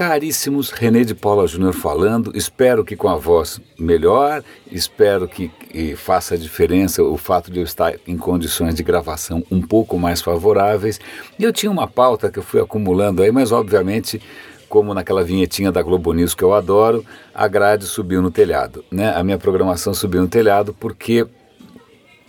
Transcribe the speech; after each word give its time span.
Caríssimos, 0.00 0.70
René 0.70 1.04
de 1.04 1.14
Paula 1.14 1.46
Júnior 1.46 1.74
falando. 1.74 2.34
Espero 2.34 2.82
que 2.82 2.96
com 2.96 3.06
a 3.06 3.16
voz 3.16 3.60
melhor, 3.78 4.42
espero 4.72 5.28
que, 5.28 5.48
que, 5.48 5.94
faça 5.94 6.38
diferença 6.38 7.02
o 7.02 7.18
fato 7.18 7.50
de 7.50 7.58
eu 7.58 7.64
estar 7.64 7.92
em 8.08 8.16
condições 8.16 8.74
de 8.74 8.82
gravação 8.82 9.44
um 9.50 9.60
pouco 9.60 9.98
mais 9.98 10.22
favoráveis. 10.22 10.98
E 11.38 11.44
eu 11.44 11.52
tinha 11.52 11.70
uma 11.70 11.86
pauta 11.86 12.30
que 12.30 12.38
eu 12.38 12.42
fui 12.42 12.62
acumulando 12.62 13.22
aí, 13.22 13.30
mas 13.30 13.52
obviamente, 13.52 14.22
como 14.70 14.94
naquela 14.94 15.22
vinhetinha 15.22 15.70
da 15.70 15.82
Globo 15.82 16.14
News 16.14 16.34
que 16.34 16.42
eu 16.42 16.54
adoro, 16.54 17.04
a 17.34 17.46
grade 17.46 17.84
subiu 17.84 18.22
no 18.22 18.30
telhado. 18.30 18.82
Né? 18.90 19.14
A 19.14 19.22
minha 19.22 19.36
programação 19.36 19.92
subiu 19.92 20.22
no 20.22 20.28
telhado 20.28 20.74
porque 20.80 21.26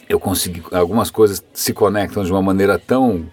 eu 0.09 0.19
consegui. 0.19 0.61
Algumas 0.73 1.09
coisas 1.09 1.41
se 1.53 1.71
conectam 1.71 2.25
de 2.25 2.33
uma 2.33 2.41
maneira 2.41 2.77
tão 2.77 3.31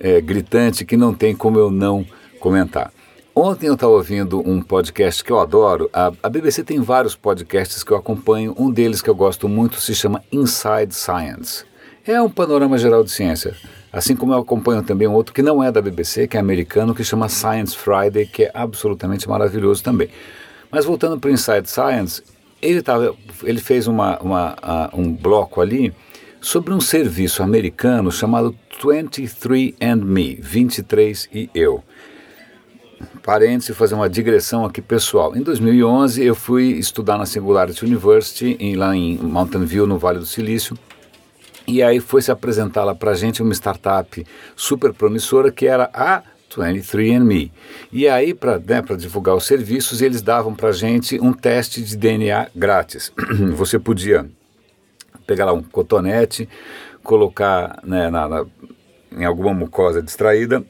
é, 0.00 0.20
gritante 0.20 0.84
que 0.84 0.96
não 0.96 1.14
tem 1.14 1.36
como 1.36 1.56
eu 1.56 1.70
não 1.70 2.04
comentar. 2.40 2.95
Ontem 3.38 3.66
eu 3.66 3.74
estava 3.74 3.92
ouvindo 3.92 4.40
um 4.48 4.62
podcast 4.62 5.22
que 5.22 5.30
eu 5.30 5.38
adoro. 5.38 5.90
A, 5.92 6.10
a, 6.22 6.28
BBC 6.30 6.64
tem 6.64 6.80
vários 6.80 7.14
podcasts 7.14 7.84
que 7.84 7.90
eu 7.90 7.96
acompanho. 7.98 8.54
Um 8.58 8.70
deles 8.70 9.02
que 9.02 9.10
eu 9.10 9.14
gosto 9.14 9.46
muito 9.46 9.78
se 9.78 9.94
chama 9.94 10.24
Inside 10.32 10.94
Science. 10.94 11.62
É 12.06 12.18
um 12.22 12.30
panorama 12.30 12.78
geral 12.78 13.04
de 13.04 13.10
ciência. 13.10 13.54
Assim 13.92 14.16
como 14.16 14.32
eu 14.32 14.38
acompanho 14.38 14.82
também 14.82 15.06
um 15.06 15.12
outro 15.12 15.34
que 15.34 15.42
não 15.42 15.62
é 15.62 15.70
da 15.70 15.82
BBC, 15.82 16.26
que 16.26 16.38
é 16.38 16.40
americano, 16.40 16.94
que 16.94 17.04
chama 17.04 17.28
Science 17.28 17.76
Friday, 17.76 18.24
que 18.24 18.44
é 18.44 18.50
absolutamente 18.54 19.28
maravilhoso 19.28 19.84
também. 19.84 20.08
Mas 20.70 20.86
voltando 20.86 21.20
para 21.20 21.30
Inside 21.30 21.68
Science, 21.68 22.22
ele, 22.62 22.80
tava, 22.80 23.14
ele 23.44 23.60
fez 23.60 23.86
uma, 23.86 24.18
uma, 24.20 24.54
uh, 24.54 24.98
um 24.98 25.12
bloco 25.12 25.60
ali 25.60 25.92
sobre 26.40 26.72
um 26.72 26.80
serviço 26.80 27.42
americano 27.42 28.10
chamado 28.10 28.56
23andMe, 28.82 30.40
23 30.40 31.28
e 31.34 31.50
eu 31.54 31.84
parêntese, 33.22 33.74
fazer 33.74 33.94
uma 33.94 34.08
digressão 34.08 34.64
aqui 34.64 34.80
pessoal. 34.80 35.36
Em 35.36 35.42
2011 35.42 36.24
eu 36.24 36.34
fui 36.34 36.72
estudar 36.72 37.18
na 37.18 37.26
Singularity 37.26 37.84
University, 37.84 38.56
em, 38.58 38.76
lá 38.76 38.94
em 38.94 39.16
Mountain 39.18 39.64
View, 39.64 39.86
no 39.86 39.98
Vale 39.98 40.18
do 40.18 40.26
Silício, 40.26 40.76
e 41.66 41.82
aí 41.82 41.98
foi 41.98 42.22
se 42.22 42.30
apresentar 42.30 42.84
lá 42.84 42.94
para 42.94 43.14
gente 43.14 43.42
uma 43.42 43.52
startup 43.52 44.24
super 44.54 44.92
promissora 44.92 45.50
que 45.50 45.66
era 45.66 45.90
a 45.92 46.22
23andMe. 46.56 47.50
E 47.92 48.08
aí, 48.08 48.32
para 48.32 48.58
né, 48.58 48.82
divulgar 48.96 49.34
os 49.34 49.44
serviços, 49.44 50.00
eles 50.00 50.22
davam 50.22 50.54
para 50.54 50.72
gente 50.72 51.20
um 51.20 51.32
teste 51.32 51.82
de 51.82 51.96
DNA 51.96 52.48
grátis. 52.54 53.12
Você 53.56 53.78
podia 53.78 54.26
pegar 55.26 55.44
lá 55.44 55.52
um 55.52 55.62
cotonete, 55.62 56.48
colocar 57.02 57.80
né, 57.84 58.08
na, 58.08 58.28
na, 58.28 58.46
em 59.12 59.24
alguma 59.24 59.52
mucosa 59.52 60.02
distraída 60.02 60.64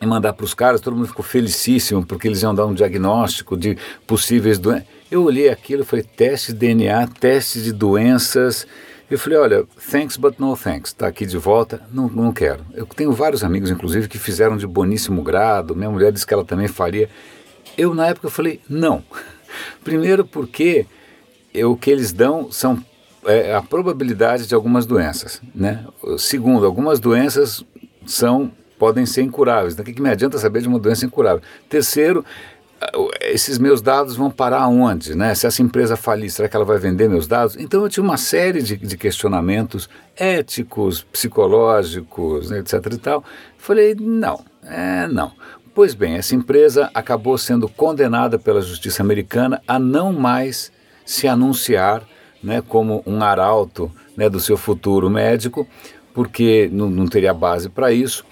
e 0.00 0.06
mandar 0.06 0.32
para 0.32 0.44
os 0.44 0.54
caras, 0.54 0.80
todo 0.80 0.96
mundo 0.96 1.08
ficou 1.08 1.24
felicíssimo 1.24 2.04
porque 2.04 2.28
eles 2.28 2.42
iam 2.42 2.54
dar 2.54 2.66
um 2.66 2.74
diagnóstico 2.74 3.56
de 3.56 3.76
possíveis 4.06 4.58
doenças. 4.58 4.86
Eu 5.10 5.24
olhei 5.24 5.48
aquilo 5.48 5.84
falei, 5.84 6.04
teste 6.04 6.52
de 6.52 6.58
DNA, 6.58 7.06
teste 7.08 7.62
de 7.62 7.72
doenças. 7.72 8.66
Eu 9.10 9.18
falei, 9.18 9.38
olha, 9.38 9.64
thanks 9.90 10.16
but 10.16 10.34
no 10.38 10.56
thanks, 10.56 10.90
está 10.90 11.06
aqui 11.06 11.24
de 11.24 11.38
volta, 11.38 11.80
não, 11.92 12.08
não 12.08 12.32
quero. 12.32 12.64
Eu 12.74 12.84
tenho 12.86 13.12
vários 13.12 13.44
amigos, 13.44 13.70
inclusive, 13.70 14.08
que 14.08 14.18
fizeram 14.18 14.56
de 14.56 14.66
boníssimo 14.66 15.22
grado, 15.22 15.76
minha 15.76 15.88
mulher 15.88 16.10
disse 16.10 16.26
que 16.26 16.34
ela 16.34 16.44
também 16.44 16.66
faria. 16.66 17.08
Eu, 17.78 17.94
na 17.94 18.08
época, 18.08 18.28
falei, 18.28 18.60
não. 18.68 19.04
Primeiro 19.84 20.24
porque 20.24 20.86
eu, 21.54 21.72
o 21.72 21.76
que 21.76 21.88
eles 21.88 22.12
dão 22.12 22.50
são 22.50 22.82
é, 23.24 23.54
a 23.54 23.62
probabilidade 23.62 24.46
de 24.46 24.54
algumas 24.54 24.86
doenças, 24.86 25.40
né? 25.54 25.84
Segundo, 26.18 26.66
algumas 26.66 26.98
doenças 26.98 27.64
são 28.04 28.50
podem 28.78 29.06
ser 29.06 29.22
incuráveis. 29.22 29.74
Então, 29.74 29.82
o 29.82 29.86
que, 29.86 29.94
que 29.94 30.02
me 30.02 30.10
adianta 30.10 30.38
saber 30.38 30.62
de 30.62 30.68
uma 30.68 30.78
doença 30.78 31.06
incurável? 31.06 31.42
Terceiro, 31.68 32.24
esses 33.20 33.58
meus 33.58 33.80
dados 33.80 34.16
vão 34.16 34.30
parar 34.30 34.62
aonde? 34.62 35.14
Né? 35.14 35.34
Se 35.34 35.46
essa 35.46 35.62
empresa 35.62 35.96
falir, 35.96 36.30
será 36.30 36.48
que 36.48 36.56
ela 36.56 36.64
vai 36.64 36.78
vender 36.78 37.08
meus 37.08 37.26
dados? 37.26 37.56
Então 37.56 37.82
eu 37.82 37.88
tinha 37.88 38.04
uma 38.04 38.16
série 38.16 38.62
de, 38.62 38.76
de 38.76 38.96
questionamentos 38.96 39.88
éticos, 40.16 41.02
psicológicos, 41.02 42.50
né, 42.50 42.58
etc. 42.58 42.74
e 42.92 42.98
tal. 42.98 43.24
Falei, 43.56 43.96
não, 43.98 44.44
é, 44.62 45.08
não. 45.08 45.32
Pois 45.74 45.94
bem, 45.94 46.14
essa 46.16 46.34
empresa 46.34 46.90
acabou 46.94 47.36
sendo 47.36 47.68
condenada 47.68 48.38
pela 48.38 48.62
justiça 48.62 49.02
americana 49.02 49.60
a 49.66 49.78
não 49.78 50.12
mais 50.12 50.72
se 51.04 51.28
anunciar 51.28 52.02
né, 52.42 52.62
como 52.66 53.02
um 53.06 53.22
arauto 53.22 53.90
né, 54.16 54.28
do 54.28 54.40
seu 54.40 54.56
futuro 54.56 55.10
médico, 55.10 55.66
porque 56.14 56.68
não, 56.72 56.88
não 56.88 57.06
teria 57.06 57.34
base 57.34 57.68
para 57.68 57.92
isso. 57.92 58.24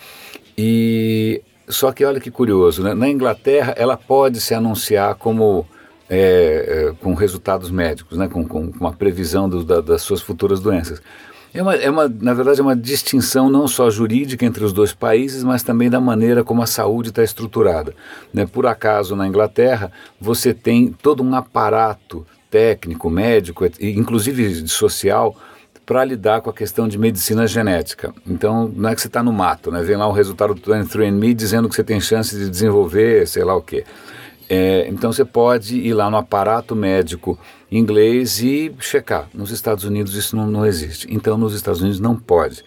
E 0.56 1.42
só 1.68 1.92
que 1.92 2.04
olha 2.04 2.20
que 2.20 2.30
curioso, 2.30 2.82
né? 2.82 2.94
na 2.94 3.08
Inglaterra 3.08 3.74
ela 3.76 3.96
pode 3.96 4.40
se 4.40 4.54
anunciar 4.54 5.14
como 5.14 5.66
é, 6.08 6.90
é, 6.90 6.94
com 7.02 7.14
resultados 7.14 7.70
médicos, 7.70 8.18
né? 8.18 8.28
com, 8.28 8.46
com 8.46 8.70
uma 8.78 8.92
previsão 8.92 9.48
do, 9.48 9.64
da, 9.64 9.80
das 9.80 10.02
suas 10.02 10.20
futuras 10.20 10.60
doenças. 10.60 11.00
É 11.54 11.62
uma, 11.62 11.74
é 11.76 11.88
uma, 11.88 12.08
na 12.08 12.34
verdade, 12.34 12.58
é 12.58 12.62
uma 12.62 12.74
distinção 12.74 13.48
não 13.48 13.68
só 13.68 13.88
jurídica 13.88 14.44
entre 14.44 14.64
os 14.64 14.72
dois 14.72 14.92
países, 14.92 15.44
mas 15.44 15.62
também 15.62 15.88
da 15.88 16.00
maneira 16.00 16.42
como 16.42 16.60
a 16.60 16.66
saúde 16.66 17.10
está 17.10 17.22
estruturada. 17.22 17.94
Né? 18.32 18.44
Por 18.44 18.66
acaso, 18.66 19.14
na 19.14 19.26
Inglaterra, 19.26 19.92
você 20.20 20.52
tem 20.52 20.88
todo 20.88 21.22
um 21.22 21.32
aparato 21.32 22.26
técnico, 22.50 23.08
médico, 23.08 23.64
inclusive 23.80 24.66
social, 24.66 25.36
para 25.86 26.04
lidar 26.04 26.40
com 26.40 26.50
a 26.50 26.52
questão 26.52 26.88
de 26.88 26.98
medicina 26.98 27.46
genética. 27.46 28.14
Então, 28.26 28.70
não 28.74 28.88
é 28.88 28.94
que 28.94 29.00
você 29.00 29.06
está 29.06 29.22
no 29.22 29.32
mato, 29.32 29.70
né? 29.70 29.82
Vem 29.82 29.96
lá 29.96 30.06
o 30.06 30.12
resultado 30.12 30.54
do 30.54 30.60
23andMe 30.60 31.34
dizendo 31.34 31.68
que 31.68 31.74
você 31.74 31.84
tem 31.84 32.00
chance 32.00 32.36
de 32.36 32.48
desenvolver, 32.48 33.26
sei 33.28 33.44
lá 33.44 33.54
o 33.54 33.62
quê. 33.62 33.84
É, 34.48 34.86
então, 34.88 35.12
você 35.12 35.24
pode 35.24 35.76
ir 35.78 35.92
lá 35.94 36.10
no 36.10 36.16
aparato 36.16 36.74
médico 36.74 37.38
inglês 37.70 38.40
e 38.40 38.74
checar. 38.78 39.28
Nos 39.34 39.50
Estados 39.50 39.84
Unidos 39.84 40.14
isso 40.14 40.36
não, 40.36 40.46
não 40.46 40.64
existe. 40.64 41.06
Então, 41.10 41.36
nos 41.36 41.54
Estados 41.54 41.80
Unidos 41.80 42.00
não 42.00 42.16
pode. 42.16 42.64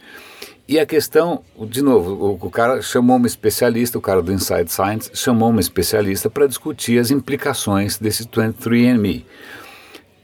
E 0.67 0.77
a 0.77 0.85
questão, 0.85 1.44
de 1.69 1.81
novo, 1.81 2.11
o, 2.11 2.47
o, 2.47 2.51
cara 2.51 2.81
chamou 2.81 3.16
uma 3.16 3.25
especialista, 3.25 3.97
o 3.97 4.01
cara 4.01 4.22
do 4.22 4.33
Inside 4.33 4.69
Science 4.69 5.09
chamou 5.13 5.50
uma 5.50 5.61
especialista 5.61 6.29
para 6.29 6.45
discutir 6.45 7.00
as 7.00 7.09
implicações 7.09 7.97
desse 7.97 8.25
23andMe. 8.25 9.23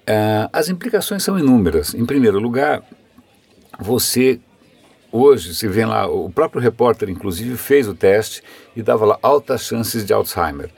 Uh, 0.03 0.49
as 0.51 0.69
implicações 0.69 1.23
são 1.23 1.39
inúmeras. 1.39 1.93
Em 1.93 2.05
primeiro 2.05 2.39
lugar, 2.39 2.83
você 3.79 4.39
hoje, 5.11 5.53
se 5.53 5.67
vê 5.67 5.85
lá, 5.85 6.07
o 6.07 6.29
próprio 6.29 6.61
repórter, 6.61 7.09
inclusive, 7.09 7.55
fez 7.55 7.87
o 7.87 7.93
teste 7.93 8.41
e 8.75 8.81
dava 8.81 9.05
lá 9.05 9.19
altas 9.21 9.61
chances 9.61 10.05
de 10.05 10.11
Alzheimer. 10.11 10.71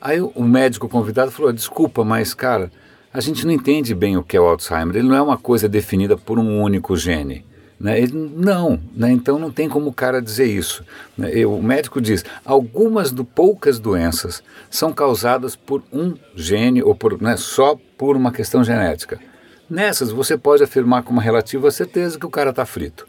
Aí 0.00 0.20
o 0.20 0.44
médico 0.44 0.88
convidado 0.88 1.30
falou: 1.30 1.52
desculpa, 1.52 2.04
mas 2.04 2.34
cara, 2.34 2.70
a 3.12 3.20
gente 3.20 3.44
não 3.44 3.52
entende 3.52 3.94
bem 3.94 4.16
o 4.16 4.22
que 4.22 4.36
é 4.36 4.40
o 4.40 4.46
Alzheimer. 4.46 4.96
Ele 4.96 5.08
não 5.08 5.16
é 5.16 5.22
uma 5.22 5.38
coisa 5.38 5.68
definida 5.68 6.16
por 6.16 6.38
um 6.38 6.60
único 6.60 6.96
gene. 6.96 7.44
Né? 7.80 8.00
Ele, 8.00 8.12
não, 8.12 8.80
né? 8.94 9.10
então 9.10 9.38
não 9.38 9.52
tem 9.52 9.68
como 9.68 9.90
o 9.90 9.92
cara 9.92 10.20
dizer 10.20 10.46
isso. 10.46 10.84
Né? 11.16 11.44
o 11.46 11.62
médico 11.62 12.00
diz: 12.00 12.24
algumas 12.44 13.10
do 13.10 13.24
poucas 13.24 13.80
doenças 13.80 14.42
são 14.70 14.92
causadas 14.92 15.56
por 15.56 15.82
um 15.92 16.14
gene 16.34 16.82
ou 16.82 16.94
por, 16.94 17.20
né, 17.20 17.36
só 17.36 17.78
por 17.98 18.16
uma 18.16 18.32
questão 18.32 18.64
genética. 18.64 19.20
Nessas 19.68 20.10
você 20.10 20.38
pode 20.38 20.62
afirmar 20.62 21.02
com 21.02 21.12
uma 21.12 21.20
relativa 21.20 21.70
certeza 21.70 22.18
que 22.18 22.24
o 22.24 22.30
cara 22.30 22.50
está 22.50 22.64
frito. 22.64 23.06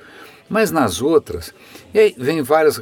Mas 0.49 0.71
nas 0.71 1.01
outras, 1.01 1.53
e 1.93 1.99
aí 1.99 2.15
vem 2.17 2.41
várias. 2.41 2.81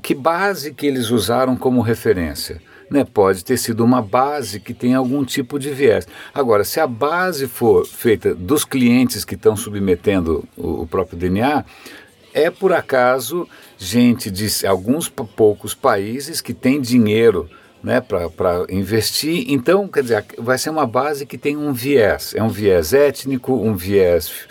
Que 0.00 0.14
base 0.14 0.72
que 0.72 0.86
eles 0.86 1.10
usaram 1.10 1.56
como 1.56 1.82
referência? 1.82 2.60
né, 2.90 3.04
pode 3.04 3.44
ter 3.44 3.56
sido 3.56 3.84
uma 3.84 4.00
base 4.00 4.60
que 4.60 4.72
tem 4.72 4.94
algum 4.94 5.24
tipo 5.24 5.58
de 5.58 5.70
viés. 5.70 6.06
Agora, 6.32 6.64
se 6.64 6.80
a 6.80 6.86
base 6.86 7.46
for 7.46 7.86
feita 7.86 8.34
dos 8.34 8.64
clientes 8.64 9.24
que 9.24 9.34
estão 9.34 9.56
submetendo 9.56 10.48
o, 10.56 10.82
o 10.82 10.86
próprio 10.86 11.18
DNA, 11.18 11.64
é 12.32 12.50
por 12.50 12.72
acaso 12.72 13.48
gente 13.76 14.30
de 14.30 14.48
alguns 14.66 15.08
poucos 15.08 15.74
países 15.74 16.40
que 16.40 16.54
tem 16.54 16.80
dinheiro 16.80 17.48
né, 17.82 18.00
para 18.00 18.66
investir. 18.68 19.44
Então, 19.48 19.86
quer 19.88 20.02
dizer, 20.02 20.24
vai 20.38 20.58
ser 20.58 20.70
uma 20.70 20.86
base 20.86 21.26
que 21.26 21.38
tem 21.38 21.56
um 21.56 21.72
viés. 21.72 22.34
É 22.34 22.42
um 22.42 22.48
viés 22.48 22.92
étnico, 22.92 23.54
um 23.54 23.74
viés 23.74 24.48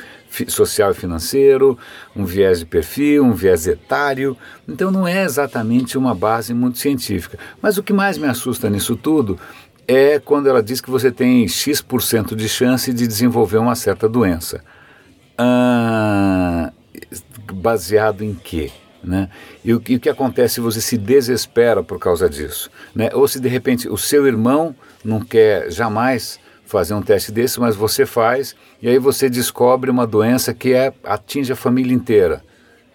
social 0.48 0.92
e 0.92 0.94
financeiro, 0.94 1.78
um 2.16 2.26
viés 2.26 2.60
de 2.60 2.66
perfil, 2.66 3.24
um 3.24 3.34
viés 3.34 3.66
etário. 3.68 4.38
Então 4.68 4.92
não 4.92 5.08
é 5.08 5.24
exatamente 5.24 5.98
uma 5.98 6.14
base 6.14 6.54
muito 6.54 6.78
científica. 6.78 7.40
Mas 7.62 7.78
o 7.78 7.84
que 7.84 7.94
mais 7.94 8.18
me 8.18 8.28
assusta 8.28 8.70
nisso 8.70 8.96
tudo 8.96 9.40
é 9.88 10.20
quando 10.20 10.48
ela 10.50 10.62
diz 10.62 10.82
que 10.82 10.90
você 10.90 11.12
tem 11.12 11.48
X% 11.48 12.36
de 12.36 12.50
chance 12.50 12.92
de 12.94 13.08
desenvolver 13.08 13.58
uma 13.58 13.76
certa 13.76 14.08
doença. 14.08 14.62
Ah, 15.38 16.72
baseado 17.54 18.24
em 18.24 18.34
quê? 18.34 18.72
Né? 19.04 19.30
E, 19.64 19.74
o, 19.74 19.82
e 19.88 19.96
o 19.96 20.00
que 20.00 20.10
acontece 20.10 20.56
se 20.56 20.62
você 20.62 20.82
se 20.82 20.98
desespera 20.98 21.84
por 21.84 22.00
causa 22.00 22.30
disso? 22.30 22.70
Né? 22.96 23.10
Ou 23.14 23.28
se 23.28 23.40
de 23.40 23.48
repente 23.48 23.88
o 23.88 23.98
seu 23.98 24.28
irmão 24.28 24.76
não 25.04 25.20
quer 25.20 25.72
jamais 25.72 26.40
fazer 26.66 26.94
um 26.94 27.02
teste 27.02 27.32
desse, 27.32 27.60
mas 27.60 27.76
você 27.76 28.06
faz 28.06 28.56
e 28.82 28.90
aí 28.90 29.00
você 29.00 29.30
descobre 29.30 29.90
uma 29.90 30.06
doença 30.06 30.54
que 30.54 30.74
é, 30.74 30.94
atinge 31.04 31.54
a 31.54 31.56
família 31.56 31.94
inteira. 31.94 32.44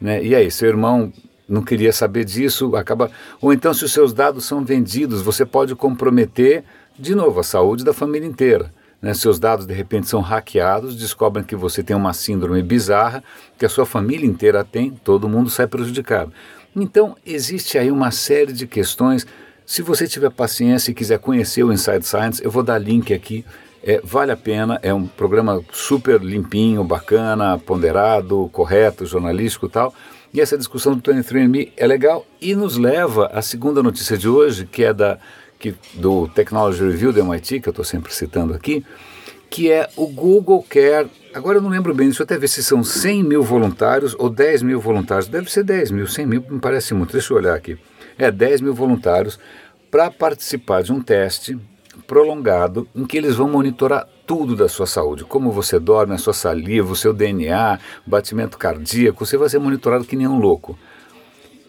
Né? 0.01 0.23
E 0.23 0.35
aí, 0.35 0.51
seu 0.51 0.69
irmão 0.69 1.13
não 1.49 1.63
queria 1.63 1.93
saber 1.93 2.25
disso, 2.25 2.75
acaba. 2.77 3.11
Ou 3.41 3.53
então, 3.53 3.73
se 3.73 3.85
os 3.85 3.93
seus 3.93 4.13
dados 4.13 4.45
são 4.45 4.65
vendidos, 4.65 5.23
você 5.23 5.45
pode 5.47 5.75
comprometer, 5.75 6.65
de 6.99 7.15
novo, 7.15 7.41
a 7.41 7.45
saúde 7.45 7.85
da 7.85 7.93
família 7.93 8.27
inteira. 8.27 8.73
Né? 9.03 9.13
Seus 9.13 9.41
dados 9.41 9.67
de 9.67 9.75
repente 9.75 10.09
são 10.09 10.21
hackeados, 10.21 10.97
descobrem 10.97 11.45
que 11.45 11.57
você 11.57 11.83
tem 11.83 11.97
uma 11.97 12.13
síndrome 12.13 12.63
bizarra, 12.63 13.23
que 13.59 13.67
a 13.67 13.69
sua 13.69 13.85
família 13.85 14.27
inteira 14.27 14.65
tem, 14.65 14.91
todo 14.91 15.29
mundo 15.29 15.51
sai 15.51 15.67
prejudicado. 15.67 16.33
Então, 16.75 17.17
existe 17.27 17.77
aí 17.77 17.91
uma 17.91 18.13
série 18.13 18.53
de 18.53 18.67
questões. 18.67 19.27
Se 19.67 19.83
você 19.83 20.07
tiver 20.07 20.31
paciência 20.31 20.93
e 20.93 20.95
quiser 20.95 21.19
conhecer 21.19 21.65
o 21.65 21.73
Inside 21.73 22.07
Science, 22.07 22.43
eu 22.43 22.51
vou 22.51 22.63
dar 22.63 22.79
link 22.79 23.13
aqui. 23.13 23.45
É, 23.85 24.01
vale 24.03 24.31
a 24.31 24.37
pena, 24.37 24.79
é 24.81 24.95
um 24.95 25.07
programa 25.07 25.61
super 25.73 26.21
limpinho, 26.23 26.85
bacana, 26.85 27.59
ponderado, 27.59 28.49
correto, 28.53 29.05
jornalístico 29.05 29.67
e 29.67 29.69
tal. 29.69 29.93
E 30.33 30.41
essa 30.41 30.57
discussão 30.57 30.95
do 30.95 31.03
23andMe 31.03 31.73
é 31.77 31.87
legal 31.87 32.25
e 32.41 32.55
nos 32.55 32.79
leva 32.79 33.27
à 33.35 33.43
segunda 33.43 33.83
notícia 33.83 34.17
de 34.17 34.29
hoje, 34.29 34.65
que 34.65 34.85
é 34.85 34.95
da, 34.95 35.19
que, 35.62 35.75
do 35.94 36.26
Technology 36.26 36.82
Review 36.82 37.12
do 37.12 37.20
MIT, 37.20 37.61
que 37.61 37.69
eu 37.69 37.70
estou 37.70 37.85
sempre 37.85 38.12
citando 38.12 38.53
aqui, 38.53 38.85
que 39.49 39.70
é 39.70 39.88
o 39.97 40.09
Google 40.09 40.67
quer. 40.69 41.06
Agora 41.32 41.59
eu 41.59 41.62
não 41.62 41.70
lembro 41.70 41.94
bem, 41.94 42.09
deixa 42.09 42.23
eu 42.23 42.25
até 42.25 42.37
ver 42.37 42.49
se 42.49 42.64
são 42.64 42.82
100 42.82 43.23
mil 43.23 43.43
voluntários 43.44 44.17
ou 44.19 44.29
10 44.29 44.62
mil 44.62 44.81
voluntários. 44.81 45.29
Deve 45.29 45.50
ser 45.50 45.62
10 45.62 45.93
mil, 45.93 46.06
100 46.09 46.26
mil 46.26 46.44
me 46.50 46.59
parece 46.59 46.93
muito. 46.94 47.12
Deixa 47.12 47.32
eu 47.32 47.37
olhar 47.37 47.55
aqui. 47.55 47.79
É 48.19 48.31
10 48.31 48.61
mil 48.61 48.75
voluntários 48.75 49.38
para 49.88 50.11
participar 50.11 50.82
de 50.82 50.93
um 50.93 51.00
teste 51.00 51.56
prolongado 52.06 52.88
em 52.94 53.05
que 53.05 53.17
eles 53.17 53.37
vão 53.37 53.49
monitorar 53.49 54.08
tudo 54.26 54.56
da 54.56 54.69
sua 54.69 54.87
saúde, 54.87 55.25
como 55.25 55.53
você 55.53 55.79
dorme, 55.79 56.15
a 56.15 56.19
sua 56.19 56.32
saliva, 56.32 56.93
o 56.93 56.97
seu 56.97 57.12
DNA, 57.12 57.79
batimento 58.06 58.56
cardíaco, 58.56 59.26
você 59.26 59.37
vai 59.37 59.49
ser 59.49 59.58
monitorado 59.58 60.05
que 60.05 60.17
nem 60.17 60.26
um 60.26 60.38
louco. 60.38 60.79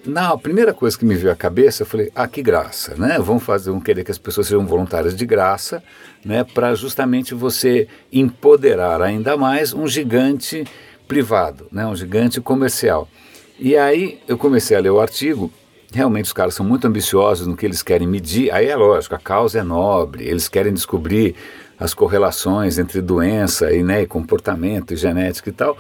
Na 0.06 0.38
primeira 0.38 0.74
coisa 0.74 0.98
que 0.98 1.06
me 1.06 1.16
veio 1.16 1.32
à 1.32 1.36
cabeça, 1.36 1.84
eu 1.84 1.88
falei, 1.88 2.12
ah, 2.14 2.28
que 2.28 2.42
graça, 2.42 2.94
né? 2.98 3.18
Vamos 3.20 3.44
fazer, 3.44 3.70
vamos 3.70 3.86
querer 3.86 4.04
que 4.04 4.12
as 4.12 4.18
pessoas 4.18 4.48
sejam 4.48 4.66
voluntárias 4.66 5.16
de 5.16 5.26
graça, 5.26 5.82
né? 6.26 6.44
Para 6.44 6.76
justamente 6.76 7.34
você 7.34 7.88
empoderar 8.12 9.02
ainda 9.02 9.38
mais 9.38 9.74
um 9.74 9.88
gigante 9.88 10.66
privado, 11.08 11.68
né? 11.72 11.88
Um 11.88 11.96
gigante 11.96 12.42
comercial. 12.42 13.08
E 13.58 13.78
aí 13.78 14.20
eu 14.28 14.38
comecei 14.38 14.76
a 14.76 14.80
ler 14.82 14.90
o 14.90 15.00
artigo 15.00 15.50
realmente 15.94 16.26
os 16.26 16.34
caras 16.34 16.56
são 16.56 16.66
muito 16.66 16.88
ambiciosos 16.88 17.46
no 17.46 17.56
que 17.56 17.66
eles 17.66 17.84
querem 17.84 18.08
medir. 18.08 18.52
Aí 18.52 18.68
é 18.68 18.76
lógico, 18.76 19.16
a 19.16 19.20
causa 19.20 19.60
é 19.60 19.64
nobre, 19.64 20.28
eles 20.28 20.50
querem 20.50 20.74
descobrir 20.74 21.36
as 21.80 21.94
correlações 21.94 22.78
entre 22.78 23.02
doença 23.02 23.72
e, 23.72 23.84
né, 23.84 24.06
comportamento 24.06 24.94
e 24.94 24.98
genética 24.98 25.50
e 25.50 25.54
tal. 25.54 25.78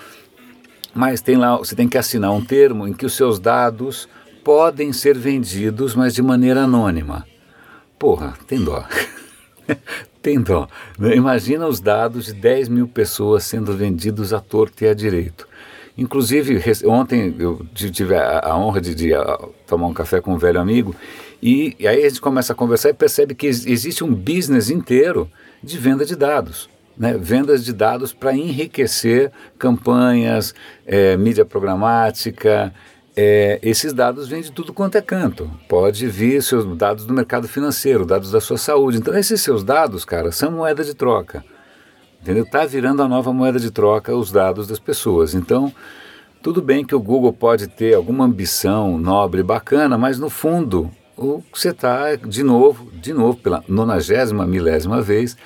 Mas 0.93 1.21
tem 1.21 1.37
lá, 1.37 1.57
você 1.57 1.75
tem 1.75 1.87
que 1.87 1.97
assinar 1.97 2.31
um 2.31 2.43
termo 2.43 2.87
em 2.87 2.93
que 2.93 3.05
os 3.05 3.13
seus 3.13 3.39
dados 3.39 4.07
podem 4.43 4.93
ser 4.93 5.17
vendidos, 5.17 5.95
mas 5.95 6.13
de 6.13 6.21
maneira 6.21 6.63
anônima. 6.63 7.25
Porra, 7.97 8.33
tem 8.47 8.63
dó. 8.63 8.85
tem 10.21 10.39
dó. 10.39 10.67
Imagina 11.15 11.67
os 11.67 11.79
dados 11.79 12.25
de 12.25 12.33
10 12.33 12.69
mil 12.69 12.87
pessoas 12.87 13.43
sendo 13.43 13.75
vendidos 13.75 14.33
à 14.33 14.39
torta 14.39 14.85
e 14.85 14.89
à 14.89 14.93
direito. 14.93 15.47
Inclusive, 15.97 16.59
ontem 16.85 17.35
eu 17.37 17.65
tive 17.73 18.15
a, 18.15 18.55
honra 18.57 18.81
de, 18.81 18.95
de 18.95 19.11
tomar 19.67 19.87
um 19.87 19.93
café 19.93 20.19
com 20.19 20.33
um 20.33 20.37
velho 20.37 20.59
amigo 20.59 20.95
e, 21.41 21.75
e, 21.79 21.87
aí 21.87 22.03
a 22.03 22.09
gente 22.09 22.21
começa 22.21 22.53
a 22.53 22.55
conversar 22.55 22.89
e 22.89 22.93
percebe 22.93 23.35
que 23.35 23.45
existe 23.45 24.03
um 24.03 24.13
business 24.13 24.69
inteiro 24.69 25.29
de 25.61 25.77
venda 25.77 26.03
de 26.03 26.15
dados. 26.15 26.67
Né, 26.95 27.17
vendas 27.17 27.65
de 27.65 27.73
dados 27.73 28.13
para 28.13 28.35
enriquecer 28.35 29.31
campanhas, 29.57 30.53
é, 30.85 31.17
mídia 31.17 31.43
programática. 31.43 32.71
É, 33.15 33.59
esses 33.63 33.93
dados 33.93 34.27
vêm 34.27 34.41
de 34.41 34.51
tudo 34.51 34.71
quanto 34.71 34.97
é 34.97 35.01
canto. 35.01 35.49
Pode 35.67 36.05
vir 36.07 36.41
seus 36.43 36.65
dados 36.77 37.05
do 37.05 37.13
mercado 37.13 37.47
financeiro, 37.47 38.05
dados 38.05 38.31
da 38.31 38.39
sua 38.39 38.57
saúde. 38.57 38.99
Então, 38.99 39.17
esses 39.17 39.41
seus 39.41 39.63
dados, 39.63 40.05
cara, 40.05 40.31
são 40.31 40.51
moeda 40.51 40.83
de 40.83 40.93
troca. 40.93 41.43
Entendeu? 42.21 42.43
Está 42.43 42.65
virando 42.65 43.01
a 43.03 43.07
nova 43.07 43.33
moeda 43.33 43.59
de 43.59 43.69
troca 43.69 44.15
os 44.15 44.31
dados 44.31 44.67
das 44.67 44.79
pessoas. 44.79 45.33
Então, 45.33 45.73
tudo 46.41 46.61
bem 46.61 46.85
que 46.85 46.95
o 46.95 46.99
Google 46.99 47.33
pode 47.33 47.67
ter 47.67 47.93
alguma 47.93 48.25
ambição 48.25 48.97
nobre, 48.97 49.43
bacana, 49.43 49.97
mas 49.97 50.19
no 50.19 50.29
fundo, 50.29 50.91
o 51.17 51.43
você 51.53 51.69
está 51.69 52.15
de 52.15 52.43
novo, 52.43 52.91
de 52.91 53.13
novo, 53.13 53.37
pela 53.37 53.63
nonagésima, 53.67 54.45
milésima 54.45 55.01
vez, 55.01 55.37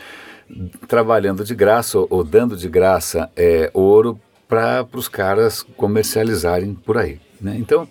trabalhando 0.87 1.43
de 1.43 1.55
graça 1.55 1.97
ou, 1.97 2.23
dando 2.23 2.55
de 2.55 2.69
graça 2.69 3.29
é, 3.35 3.69
ouro 3.73 4.19
para 4.47 4.87
os 4.93 5.07
caras 5.07 5.63
comercializarem 5.75 6.73
por 6.73 6.97
aí. 6.97 7.19
Né? 7.39 7.55
Então, 7.59 7.87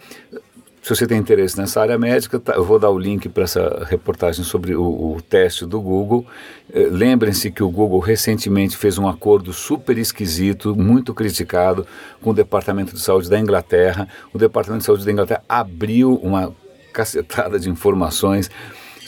se 0.87 0.94
você 0.94 1.05
tem 1.05 1.19
interesse 1.19 1.58
nessa 1.58 1.81
área 1.81 1.99
médica, 1.99 2.38
tá, 2.38 2.55
eu 2.55 2.64
vou 2.64 2.79
dar 2.79 2.91
o 2.91 2.99
link 2.99 3.29
para 3.29 3.43
essa 3.43 3.85
reportagem 3.91 4.44
sobre 4.44 4.76
o, 4.76 4.85
o 4.85 5.20
teste 5.20 5.67
do 5.67 5.81
Google. 5.81 6.25
Eh, 6.73 6.87
Lembrem-se 6.88 7.50
que 7.50 7.61
o 7.61 7.69
Google 7.69 7.99
recentemente 7.99 8.76
fez 8.76 8.97
um 8.97 9.08
acordo 9.08 9.53
super 9.53 9.99
esquisito, 9.99 10.76
muito 10.76 11.12
criticado, 11.12 11.85
com 12.23 12.31
o 12.31 12.32
Departamento 12.32 12.94
de 12.94 13.00
Saúde 13.00 13.29
da 13.29 13.37
Inglaterra. 13.37 14.06
O 14.32 14.38
Departamento 14.38 14.82
de 14.82 14.87
Saúde 14.87 15.05
da 15.05 15.11
Inglaterra 15.11 15.43
abriu 15.49 16.14
uma 16.23 16.55
cacetada 16.93 17.58
de 17.58 17.69
informações 17.69 18.49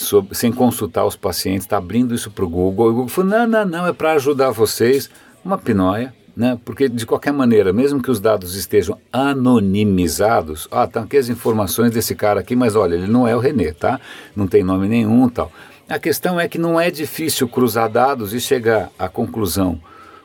sobre, 0.03 0.35
sem 0.35 0.53
consultar 0.53 1.05
os 1.05 1.17
pacientes, 1.17 1.65
está 1.65 1.77
abrindo 1.77 2.15
isso 2.15 2.31
para 2.31 2.45
o 2.45 2.49
Google. 2.49 2.87
E 2.87 2.91
o 2.91 2.93
Google 2.95 3.09
falou: 3.09 3.31
não, 3.31 3.47
não, 3.47 3.65
não, 3.65 3.87
é 3.87 3.93
para 3.93 4.13
ajudar 4.13 4.51
vocês. 4.51 5.11
Uma 5.45 5.57
pinóia 5.57 6.13
né? 6.39 6.57
Porque 6.65 6.89
de 6.89 7.05
qualquer 7.05 7.33
maneira, 7.33 7.73
mesmo 7.73 8.01
que 8.01 8.13
os 8.13 8.21
dados 8.21 8.55
estejam 8.55 8.97
anonimizados, 9.13 10.69
ah, 10.71 10.85
estão 10.85 11.03
aqui 11.03 11.17
as 11.17 11.29
informações 11.29 11.91
desse 11.91 12.15
cara 12.15 12.39
aqui, 12.39 12.55
mas 12.55 12.77
olha, 12.77 12.95
ele 12.95 13.09
não 13.09 13.27
é 13.27 13.35
o 13.35 13.41
René, 13.41 13.73
tá? 13.73 14.01
Não 14.37 14.47
tem 14.47 14.63
nome 14.63 14.87
nenhum, 14.87 15.29
tal. 15.29 15.51
A 15.89 15.99
questão 15.99 16.39
é 16.39 16.47
que 16.47 16.57
não 16.57 16.81
é 16.81 16.93
difícil 16.93 17.49
cruzar 17.49 17.91
dados 17.91 18.33
e 18.33 18.41
chegar 18.41 18.89
à 18.97 19.09
conclusão 19.09 19.81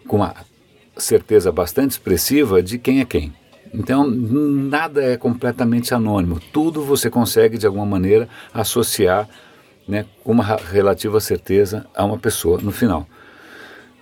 com 0.07 0.17
uma 0.17 0.35
certeza 0.95 1.51
bastante 1.51 1.91
expressiva 1.91 2.61
de 2.61 2.77
quem 2.77 2.99
é 2.99 3.05
quem. 3.05 3.33
Então, 3.73 4.07
nada 4.07 5.01
é 5.03 5.17
completamente 5.17 5.95
anônimo. 5.95 6.39
Tudo 6.51 6.83
você 6.83 7.09
consegue, 7.09 7.57
de 7.57 7.65
alguma 7.65 7.87
maneira, 7.87 8.29
associar 8.53 9.27
né, 9.87 10.05
com 10.23 10.31
uma 10.31 10.43
relativa 10.43 11.19
certeza 11.19 11.85
a 11.95 12.03
uma 12.05 12.17
pessoa 12.17 12.59
no 12.61 12.71
final. 12.71 13.07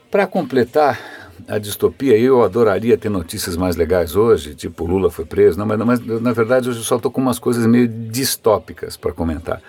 Para 0.10 0.28
completar, 0.28 1.00
a 1.48 1.58
distopia, 1.58 2.18
eu 2.18 2.44
adoraria 2.44 2.98
ter 2.98 3.10
notícias 3.10 3.58
mais 3.58 3.76
legais 3.76 4.16
hoje, 4.16 4.54
tipo 4.54 4.86
Lula 4.86 5.10
foi 5.10 5.26
preso, 5.26 5.58
não, 5.58 5.66
mas, 5.66 5.80
mas 5.80 6.22
na 6.22 6.34
verdade 6.34 6.70
hoje 6.70 6.80
eu 6.80 6.84
só 6.84 6.98
estou 6.98 7.12
com 7.12 7.22
umas 7.22 7.40
coisas 7.40 7.66
meio 7.66 7.88
distópicas 7.88 8.98
para 8.98 9.12
comentar. 9.12 9.62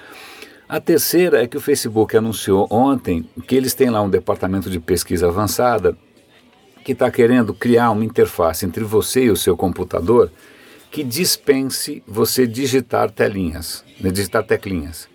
A 0.68 0.80
terceira 0.80 1.42
é 1.42 1.46
que 1.46 1.56
o 1.56 1.60
Facebook 1.60 2.16
anunciou 2.16 2.66
ontem 2.70 3.28
que 3.46 3.54
eles 3.54 3.74
têm 3.74 3.90
lá 3.90 4.00
um 4.00 4.08
departamento 4.08 4.70
de 4.70 4.80
pesquisa 4.80 5.28
avançada 5.28 5.96
que 6.84 6.92
está 6.92 7.10
querendo 7.10 7.54
criar 7.54 7.90
uma 7.90 8.04
interface 8.04 8.64
entre 8.66 8.82
você 8.82 9.24
e 9.24 9.30
o 9.30 9.36
seu 9.36 9.56
computador 9.56 10.30
que 10.90 11.02
dispense 11.02 12.02
você 12.06 12.46
digitar 12.46 13.10
telinhas, 13.10 13.84
né, 14.00 14.10
digitar 14.10 14.44
teclinhas. 14.44 15.11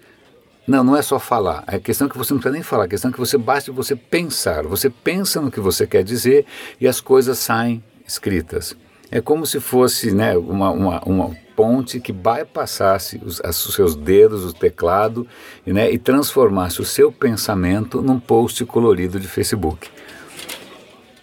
Não, 0.67 0.83
não 0.83 0.97
é 0.97 1.01
só 1.01 1.17
falar. 1.17 1.63
A 1.65 1.79
questão 1.79 2.07
é 2.07 2.09
que 2.09 2.17
você 2.17 2.33
não 2.33 2.41
precisa 2.41 2.53
nem 2.53 2.62
falar. 2.62 2.83
A 2.83 2.88
questão 2.89 3.09
é 3.09 3.13
que 3.13 3.19
você 3.19 3.38
basta 3.38 3.71
você 3.71 3.95
pensar. 3.95 4.67
Você 4.67 4.89
pensa 4.89 5.39
no 5.39 5.50
que 5.50 5.62
você 5.62 5.88
quer 5.88 6.03
dizer 6.03 6.45
e 6.79 6.88
as 6.88 7.00
coisas 7.00 7.39
saem 7.39 7.81
escritas. 8.05 8.75
É 9.09 9.21
como 9.21 9.45
se 9.45 9.62
fosse 9.62 10.12
né, 10.12 10.36
uma, 10.38 10.69
uma, 10.71 11.01
uma 11.05 11.36
ponte 11.55 12.01
que 12.01 12.12
bypassasse 12.12 13.21
os, 13.24 13.39
os 13.39 13.74
seus 13.74 13.95
dedos, 13.95 14.43
o 14.43 14.53
teclado, 14.53 15.25
né, 15.65 15.89
e 15.89 15.97
transformasse 15.97 16.81
o 16.81 16.86
seu 16.86 17.13
pensamento 17.13 18.01
num 18.01 18.19
post 18.19 18.65
colorido 18.65 19.17
de 19.17 19.27
Facebook. 19.27 19.89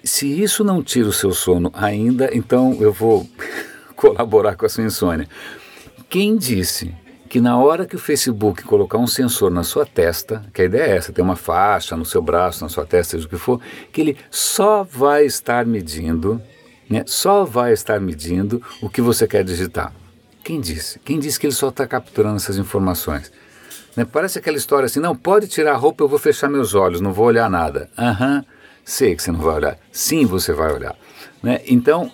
Se 0.03 0.27
isso 0.27 0.65
não 0.65 0.83
tira 0.83 1.09
o 1.09 1.13
seu 1.13 1.33
sono 1.33 1.71
ainda, 1.75 2.31
então 2.33 2.77
eu 2.81 2.93
vou 2.93 3.29
colaborar 3.95 4.57
com 4.57 4.65
a 4.65 4.69
sua 4.69 4.85
insônia. 4.85 5.29
Quem 6.09 6.37
disse 6.37 6.95
que 7.35 7.41
na 7.41 7.59
hora 7.59 7.85
que 7.85 7.97
o 7.97 7.99
Facebook 7.99 8.63
colocar 8.63 8.97
um 8.97 9.09
sensor 9.09 9.51
na 9.51 9.65
sua 9.65 9.85
testa, 9.85 10.45
que 10.55 10.63
a 10.63 10.65
ideia 10.67 10.93
é 10.93 10.97
essa, 10.99 11.13
tem 11.13 11.25
uma 11.25 11.35
faixa 11.35 11.97
no 11.97 12.05
seu 12.05 12.23
braço, 12.23 12.63
na 12.63 12.69
sua 12.69 12.87
testa, 12.87 13.17
seja 13.17 13.27
o 13.27 13.29
que 13.29 13.37
for, 13.37 13.61
que 13.93 14.01
ele 14.01 14.17
só 14.31 14.85
vai 14.85 15.27
estar 15.27 15.67
medindo, 15.67 16.41
né, 16.89 17.03
só 17.07 17.45
vai 17.45 17.73
estar 17.73 18.01
medindo 18.01 18.63
o 18.81 18.89
que 18.89 19.01
você 19.03 19.27
quer 19.27 19.43
digitar. 19.43 19.93
Quem 20.45 20.61
disse? 20.61 21.01
Quem 21.01 21.19
disse 21.19 21.41
que 21.41 21.47
ele 21.49 21.55
só 21.55 21.71
está 21.71 21.89
capturando 21.89 22.37
essas 22.37 22.57
informações? 22.57 23.33
Né, 23.97 24.05
parece 24.05 24.39
aquela 24.39 24.57
história 24.57 24.87
assim, 24.87 25.01
não, 25.01 25.17
pode 25.17 25.49
tirar 25.49 25.73
a 25.73 25.77
roupa, 25.77 26.05
eu 26.05 26.09
vou 26.09 26.21
fechar 26.21 26.49
meus 26.49 26.73
olhos, 26.73 27.01
não 27.01 27.13
vou 27.13 27.27
olhar 27.27 27.51
nada. 27.51 27.91
Aham, 27.99 28.37
uhum, 28.37 28.45
sei 28.85 29.17
que 29.17 29.21
você 29.25 29.33
não 29.33 29.41
vai 29.41 29.57
olhar. 29.57 29.79
Sim, 29.91 30.25
você 30.25 30.53
vai 30.53 30.73
olhar. 30.73 30.95
Né? 31.43 31.61
Então, 31.67 32.13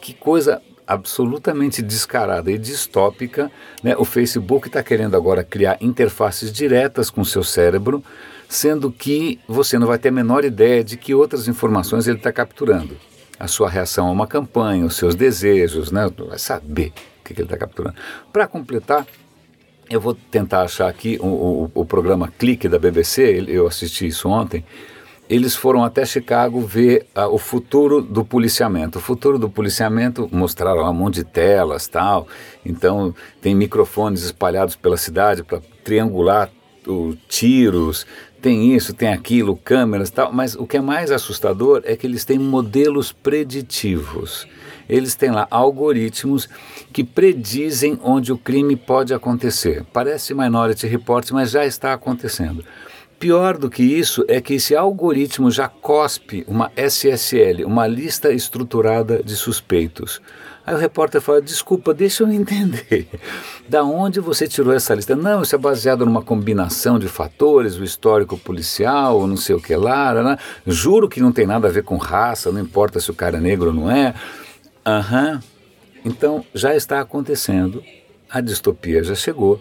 que 0.00 0.14
coisa 0.14 0.62
absolutamente 0.90 1.80
descarada 1.82 2.50
e 2.50 2.58
distópica, 2.58 3.48
né, 3.80 3.94
o 3.96 4.04
Facebook 4.04 4.66
está 4.66 4.82
querendo 4.82 5.16
agora 5.16 5.44
criar 5.44 5.78
interfaces 5.80 6.52
diretas 6.52 7.08
com 7.10 7.20
o 7.20 7.24
seu 7.24 7.44
cérebro, 7.44 8.02
sendo 8.48 8.90
que 8.90 9.38
você 9.46 9.78
não 9.78 9.86
vai 9.86 9.98
ter 9.98 10.08
a 10.08 10.12
menor 10.12 10.44
ideia 10.44 10.82
de 10.82 10.96
que 10.96 11.14
outras 11.14 11.46
informações 11.46 12.08
ele 12.08 12.16
está 12.18 12.32
capturando. 12.32 12.96
a 13.38 13.46
sua 13.46 13.70
reação 13.70 14.08
a 14.08 14.10
uma 14.10 14.26
campanha, 14.26 14.84
os 14.84 14.96
seus 14.96 15.14
desejos, 15.14 15.90
né? 15.90 16.10
Vai 16.28 16.38
saber 16.38 16.92
o 17.20 17.24
que, 17.24 17.32
que 17.32 17.40
ele 17.40 17.46
está 17.46 17.56
capturando. 17.56 17.94
Para 18.30 18.46
completar, 18.46 19.06
eu 19.88 19.98
vou 19.98 20.14
tentar 20.14 20.62
achar 20.62 20.88
aqui 20.88 21.18
o, 21.22 21.26
o, 21.26 21.70
o 21.72 21.86
programa 21.86 22.28
Clique 22.36 22.68
da 22.68 22.78
BBC, 22.78 23.44
eu 23.48 23.66
assisti 23.66 24.08
isso 24.08 24.28
ontem 24.28 24.62
eles 25.30 25.54
foram 25.54 25.84
até 25.84 26.04
Chicago 26.04 26.60
ver 26.60 27.06
uh, 27.16 27.32
o 27.32 27.38
futuro 27.38 28.02
do 28.02 28.24
policiamento. 28.24 28.98
O 28.98 29.00
futuro 29.00 29.38
do 29.38 29.48
policiamento 29.48 30.28
mostraram 30.32 30.82
um 30.82 30.92
monte 30.92 31.14
de 31.16 31.24
telas 31.24 31.86
tal. 31.86 32.26
Então 32.66 33.14
tem 33.40 33.54
microfones 33.54 34.24
espalhados 34.24 34.74
pela 34.74 34.96
cidade 34.96 35.44
para 35.44 35.62
triangular 35.84 36.50
o, 36.84 37.14
tiros. 37.28 38.04
Tem 38.42 38.74
isso, 38.74 38.92
tem 38.92 39.12
aquilo, 39.12 39.56
câmeras 39.56 40.10
tal. 40.10 40.32
Mas 40.32 40.56
o 40.56 40.66
que 40.66 40.78
é 40.78 40.80
mais 40.80 41.12
assustador 41.12 41.82
é 41.84 41.94
que 41.94 42.08
eles 42.08 42.24
têm 42.24 42.38
modelos 42.38 43.12
preditivos. 43.12 44.48
Eles 44.88 45.14
têm 45.14 45.30
lá 45.30 45.46
algoritmos 45.48 46.48
que 46.92 47.04
predizem 47.04 48.00
onde 48.02 48.32
o 48.32 48.36
crime 48.36 48.74
pode 48.74 49.14
acontecer. 49.14 49.84
Parece 49.92 50.34
Minority 50.34 50.88
Report, 50.88 51.30
mas 51.30 51.52
já 51.52 51.64
está 51.64 51.92
acontecendo. 51.92 52.64
Pior 53.20 53.58
do 53.58 53.68
que 53.68 53.82
isso 53.82 54.24
é 54.28 54.40
que 54.40 54.54
esse 54.54 54.74
algoritmo 54.74 55.50
já 55.50 55.68
cospe 55.68 56.42
uma 56.48 56.72
SSL, 56.74 57.66
uma 57.66 57.86
lista 57.86 58.32
estruturada 58.32 59.22
de 59.22 59.36
suspeitos. 59.36 60.22
Aí 60.66 60.74
o 60.74 60.78
repórter 60.78 61.20
fala: 61.20 61.42
Desculpa, 61.42 61.92
deixa 61.92 62.22
eu 62.22 62.32
entender. 62.32 63.06
Da 63.68 63.84
onde 63.84 64.18
você 64.20 64.48
tirou 64.48 64.72
essa 64.72 64.94
lista? 64.94 65.14
Não, 65.14 65.42
isso 65.42 65.54
é 65.54 65.58
baseado 65.58 66.04
numa 66.04 66.22
combinação 66.22 66.98
de 66.98 67.06
fatores, 67.08 67.76
o 67.76 67.84
histórico 67.84 68.38
policial, 68.38 69.26
não 69.26 69.36
sei 69.36 69.54
o 69.54 69.60
que 69.60 69.76
lá. 69.76 70.38
Juro 70.66 71.08
que 71.08 71.20
não 71.20 71.30
tem 71.30 71.46
nada 71.46 71.68
a 71.68 71.70
ver 71.70 71.84
com 71.84 71.98
raça, 71.98 72.50
não 72.50 72.60
importa 72.60 72.98
se 72.98 73.10
o 73.10 73.14
cara 73.14 73.36
é 73.36 73.40
negro 73.40 73.68
ou 73.68 73.74
não 73.74 73.90
é. 73.90 74.14
Aham. 74.84 75.34
Uhum. 75.34 75.40
Então 76.06 76.44
já 76.54 76.74
está 76.74 77.00
acontecendo, 77.00 77.84
a 78.30 78.40
distopia 78.40 79.04
já 79.04 79.14
chegou. 79.14 79.60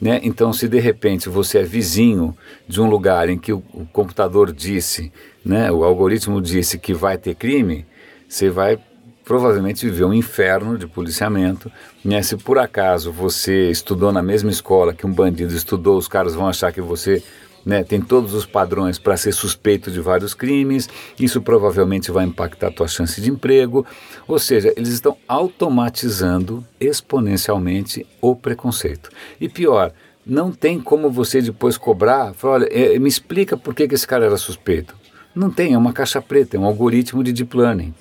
Né? 0.00 0.20
Então, 0.22 0.52
se 0.52 0.66
de 0.66 0.80
repente 0.80 1.28
você 1.28 1.58
é 1.58 1.62
vizinho 1.62 2.36
de 2.66 2.80
um 2.80 2.88
lugar 2.88 3.28
em 3.28 3.38
que 3.38 3.52
o, 3.52 3.62
o 3.74 3.86
computador 3.92 4.52
disse, 4.52 5.12
né, 5.44 5.70
o 5.70 5.84
algoritmo 5.84 6.40
disse 6.40 6.78
que 6.78 6.94
vai 6.94 7.18
ter 7.18 7.34
crime, 7.34 7.84
você 8.26 8.48
vai 8.48 8.78
provavelmente 9.24 9.84
viver 9.84 10.04
um 10.04 10.14
inferno 10.14 10.78
de 10.78 10.86
policiamento. 10.86 11.70
Né? 12.04 12.22
Se 12.22 12.36
por 12.36 12.58
acaso 12.58 13.12
você 13.12 13.70
estudou 13.70 14.10
na 14.10 14.22
mesma 14.22 14.50
escola 14.50 14.94
que 14.94 15.06
um 15.06 15.12
bandido 15.12 15.54
estudou, 15.54 15.98
os 15.98 16.08
caras 16.08 16.34
vão 16.34 16.48
achar 16.48 16.72
que 16.72 16.80
você 16.80 17.22
né, 17.64 17.84
tem 17.84 18.00
todos 18.00 18.34
os 18.34 18.46
padrões 18.46 18.98
para 18.98 19.16
ser 19.16 19.32
suspeito 19.32 19.90
de 19.90 20.00
vários 20.00 20.34
crimes, 20.34 20.88
isso 21.18 21.40
provavelmente 21.40 22.10
vai 22.10 22.24
impactar 22.24 22.68
a 22.68 22.72
tua 22.72 22.88
chance 22.88 23.20
de 23.20 23.30
emprego, 23.30 23.86
ou 24.26 24.38
seja, 24.38 24.72
eles 24.76 24.90
estão 24.90 25.16
automatizando 25.28 26.64
exponencialmente 26.80 28.06
o 28.20 28.34
preconceito. 28.34 29.10
E 29.40 29.48
pior, 29.48 29.92
não 30.24 30.52
tem 30.52 30.80
como 30.80 31.10
você 31.10 31.40
depois 31.40 31.76
cobrar, 31.76 32.34
falar, 32.34 32.54
olha, 32.54 32.68
é, 32.70 32.98
me 32.98 33.08
explica 33.08 33.56
por 33.56 33.74
que, 33.74 33.88
que 33.88 33.94
esse 33.94 34.06
cara 34.06 34.26
era 34.26 34.36
suspeito. 34.36 34.94
Não 35.34 35.50
tem, 35.50 35.74
é 35.74 35.78
uma 35.78 35.92
caixa 35.92 36.20
preta, 36.20 36.56
é 36.56 36.60
um 36.60 36.64
algoritmo 36.64 37.22
de 37.22 37.32
deep 37.32 37.56
learning. 37.56 37.94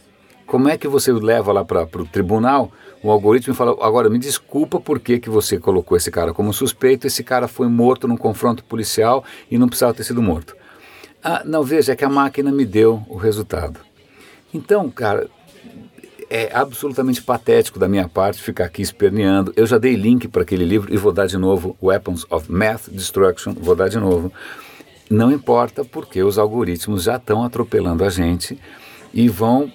Como 0.46 0.68
é 0.68 0.78
que 0.78 0.88
você 0.88 1.12
leva 1.12 1.52
lá 1.52 1.64
para 1.64 1.84
o 1.84 2.06
tribunal 2.06 2.72
o 3.02 3.12
algoritmo 3.12 3.54
fala, 3.54 3.72
agora 3.82 4.10
me 4.10 4.20
desculpa 4.20 4.80
por 4.80 5.00
que, 5.00 5.20
que 5.20 5.30
você 5.30 5.58
colocou 5.58 5.96
esse 5.96 6.12
cara 6.12 6.34
como 6.34 6.54
suspeito, 6.54 7.08
esse 7.08 7.24
cara 7.24 7.48
foi 7.48 7.68
morto 7.68 8.08
num 8.08 8.18
confronto 8.18 8.64
policial 8.64 9.24
e 9.50 9.58
não 9.58 9.68
precisava 9.68 9.94
ter 9.94 10.04
sido 10.04 10.22
morto. 10.22 10.56
Ah, 11.24 11.42
não, 11.46 11.64
veja, 11.64 11.94
é 11.94 11.96
que 11.96 12.06
a 12.06 12.10
máquina 12.10 12.52
me 12.52 12.66
deu 12.66 13.04
o 13.08 13.18
resultado. 13.18 13.80
Então, 14.54 14.90
cara, 14.90 15.30
é 16.30 16.50
absolutamente 16.54 17.22
patético 17.22 17.80
da 17.80 17.88
minha 17.88 18.08
parte 18.08 18.42
ficar 18.42 18.66
aqui 18.66 18.82
esperneando. 18.82 19.52
Eu 19.56 19.66
já 19.66 19.78
dei 19.78 19.96
link 19.96 20.28
para 20.28 20.44
aquele 20.44 20.64
livro 20.66 20.94
e 20.94 20.98
vou 20.98 21.12
dar 21.12 21.26
de 21.26 21.38
novo, 21.38 21.76
Weapons 21.82 22.26
of 22.30 22.52
Math 22.52 22.90
Destruction, 22.90 23.54
vou 23.54 23.76
dar 23.76 23.90
de 23.90 23.98
novo. 23.98 24.32
Não 25.10 25.32
importa 25.32 25.84
porque 25.84 26.22
os 26.22 26.38
algoritmos 26.38 27.04
já 27.04 27.16
estão 27.16 27.44
atropelando 27.44 28.04
a 28.04 28.10
gente 28.10 28.60
e 29.14 29.28
vão 29.28 29.72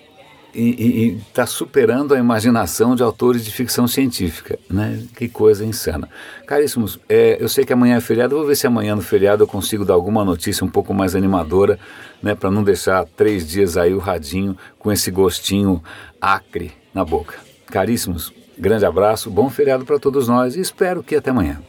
e 0.60 1.18
está 1.28 1.46
superando 1.46 2.14
a 2.14 2.18
imaginação 2.18 2.94
de 2.94 3.02
autores 3.02 3.44
de 3.44 3.50
ficção 3.50 3.88
científica, 3.88 4.58
né? 4.70 5.02
Que 5.16 5.28
coisa 5.28 5.64
insana. 5.64 6.08
Caríssimos, 6.46 6.98
é, 7.08 7.36
eu 7.40 7.48
sei 7.48 7.64
que 7.64 7.72
amanhã 7.72 7.96
é 7.96 8.00
feriado, 8.00 8.36
vou 8.36 8.46
ver 8.46 8.56
se 8.56 8.66
amanhã 8.66 8.94
no 8.94 9.02
feriado 9.02 9.42
eu 9.42 9.46
consigo 9.46 9.84
dar 9.84 9.94
alguma 9.94 10.24
notícia 10.24 10.64
um 10.64 10.70
pouco 10.70 10.94
mais 10.94 11.14
animadora, 11.14 11.78
né? 12.22 12.34
Para 12.34 12.50
não 12.50 12.62
deixar 12.62 13.04
três 13.04 13.46
dias 13.48 13.76
aí 13.76 13.92
o 13.92 13.98
radinho 13.98 14.56
com 14.78 14.92
esse 14.92 15.10
gostinho 15.10 15.82
acre 16.20 16.72
na 16.92 17.04
boca. 17.04 17.34
Caríssimos, 17.66 18.32
grande 18.56 18.86
abraço, 18.86 19.30
bom 19.30 19.50
feriado 19.50 19.84
para 19.84 19.98
todos 19.98 20.28
nós 20.28 20.56
e 20.56 20.60
espero 20.60 21.02
que 21.02 21.16
até 21.16 21.30
amanhã. 21.30 21.60